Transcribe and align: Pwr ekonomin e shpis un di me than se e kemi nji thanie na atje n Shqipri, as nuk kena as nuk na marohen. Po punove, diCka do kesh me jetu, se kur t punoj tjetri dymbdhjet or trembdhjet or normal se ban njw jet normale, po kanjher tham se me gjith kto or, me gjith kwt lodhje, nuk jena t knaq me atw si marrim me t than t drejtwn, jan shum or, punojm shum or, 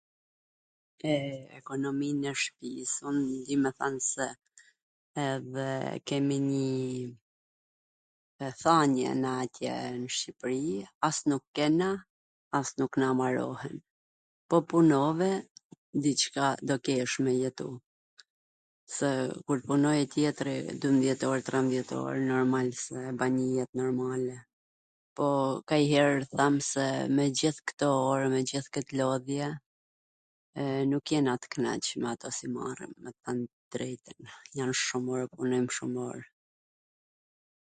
Pwr 1.01 1.25
ekonomin 1.59 2.17
e 2.29 2.31
shpis 2.43 2.93
un 3.09 3.17
di 3.49 3.55
me 3.65 3.71
than 3.81 3.95
se 4.11 4.25
e 5.23 5.25
kemi 6.11 6.37
nji 6.45 6.71
thanie 8.61 9.09
na 9.21 9.29
atje 9.43 9.71
n 9.99 10.01
Shqipri, 10.15 10.61
as 11.09 11.17
nuk 11.33 11.43
kena 11.59 11.89
as 12.59 12.69
nuk 12.81 12.93
na 13.03 13.07
marohen. 13.21 13.75
Po 14.49 14.57
punove, 14.73 15.29
diCka 16.05 16.47
do 16.71 16.75
kesh 16.89 17.15
me 17.25 17.31
jetu, 17.41 17.67
se 18.95 19.09
kur 19.47 19.57
t 19.63 19.65
punoj 19.71 19.97
tjetri 20.13 20.55
dymbdhjet 20.85 21.21
or 21.31 21.39
trembdhjet 21.49 21.91
or 22.03 22.15
normal 22.31 22.67
se 22.85 22.97
ban 23.21 23.31
njw 23.39 23.47
jet 23.59 23.71
normale, 23.81 24.37
po 25.19 25.27
kanjher 25.71 26.05
tham 26.37 26.53
se 26.71 26.85
me 27.19 27.25
gjith 27.41 27.59
kto 27.71 27.89
or, 28.13 28.21
me 28.35 28.39
gjith 28.53 28.69
kwt 28.77 28.89
lodhje, 29.01 29.47
nuk 30.91 31.05
jena 31.13 31.33
t 31.43 31.51
knaq 31.55 31.85
me 32.03 32.07
atw 32.15 32.27
si 32.39 32.45
marrim 32.57 32.93
me 33.03 33.09
t 33.13 33.15
than 33.23 33.39
t 33.47 33.49
drejtwn, 33.75 34.25
jan 34.61 34.71
shum 34.83 35.03
or, 35.15 35.21
punojm 35.37 35.67
shum 35.79 35.93
or, 36.09 36.19